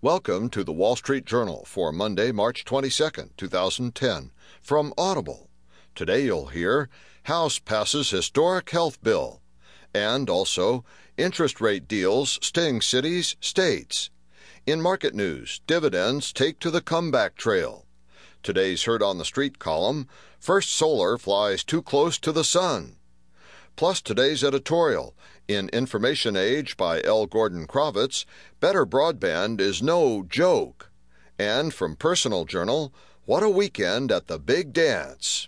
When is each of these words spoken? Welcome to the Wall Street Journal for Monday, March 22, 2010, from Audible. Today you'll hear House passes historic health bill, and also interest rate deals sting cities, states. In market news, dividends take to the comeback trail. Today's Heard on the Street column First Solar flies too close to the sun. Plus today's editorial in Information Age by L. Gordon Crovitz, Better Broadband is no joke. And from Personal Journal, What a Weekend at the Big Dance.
Welcome 0.00 0.48
to 0.50 0.62
the 0.62 0.72
Wall 0.72 0.94
Street 0.94 1.24
Journal 1.24 1.64
for 1.66 1.90
Monday, 1.90 2.30
March 2.30 2.64
22, 2.64 3.30
2010, 3.36 4.30
from 4.62 4.94
Audible. 4.96 5.50
Today 5.96 6.22
you'll 6.22 6.46
hear 6.46 6.88
House 7.24 7.58
passes 7.58 8.10
historic 8.10 8.70
health 8.70 9.02
bill, 9.02 9.40
and 9.92 10.30
also 10.30 10.84
interest 11.16 11.60
rate 11.60 11.88
deals 11.88 12.38
sting 12.40 12.80
cities, 12.80 13.34
states. 13.40 14.10
In 14.66 14.80
market 14.80 15.16
news, 15.16 15.62
dividends 15.66 16.32
take 16.32 16.60
to 16.60 16.70
the 16.70 16.80
comeback 16.80 17.34
trail. 17.34 17.84
Today's 18.44 18.84
Heard 18.84 19.02
on 19.02 19.18
the 19.18 19.24
Street 19.24 19.58
column 19.58 20.06
First 20.38 20.70
Solar 20.70 21.18
flies 21.18 21.64
too 21.64 21.82
close 21.82 22.18
to 22.18 22.30
the 22.30 22.44
sun. 22.44 22.98
Plus 23.78 24.00
today's 24.00 24.42
editorial 24.42 25.14
in 25.46 25.68
Information 25.68 26.34
Age 26.34 26.76
by 26.76 27.00
L. 27.02 27.26
Gordon 27.26 27.64
Crovitz, 27.68 28.24
Better 28.58 28.84
Broadband 28.84 29.60
is 29.60 29.80
no 29.80 30.24
joke. 30.24 30.90
And 31.38 31.72
from 31.72 31.94
Personal 31.94 32.44
Journal, 32.44 32.92
What 33.24 33.44
a 33.44 33.48
Weekend 33.48 34.10
at 34.10 34.26
the 34.26 34.40
Big 34.40 34.72
Dance. 34.72 35.46